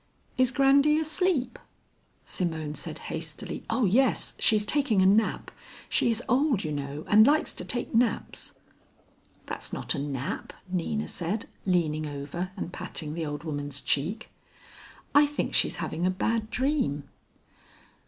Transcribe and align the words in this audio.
"Is 0.35 0.49
Grandy 0.49 0.97
asleep?" 0.97 1.59
Simone 2.25 2.73
said 2.73 2.97
hastily, 3.13 3.63
"Oh 3.69 3.85
yes, 3.85 4.33
she's 4.39 4.65
taking 4.65 4.99
a 4.99 5.05
nap. 5.05 5.51
She 5.89 6.09
is 6.09 6.23
old, 6.27 6.63
you 6.63 6.71
know, 6.71 7.05
and 7.07 7.27
likes 7.27 7.53
to 7.53 7.63
take 7.63 7.93
naps." 7.93 8.55
"That's 9.45 9.71
not 9.71 9.93
a 9.93 9.99
nap," 9.99 10.53
Nina 10.67 11.07
said, 11.07 11.45
leaning 11.67 12.07
over 12.07 12.49
and 12.57 12.73
patting 12.73 13.13
the 13.13 13.27
old 13.27 13.43
woman's 13.43 13.79
cheek, 13.79 14.31
"I 15.13 15.27
think 15.27 15.53
she's 15.53 15.75
having 15.75 16.07
a 16.07 16.09
bad 16.09 16.49
dream." 16.49 17.07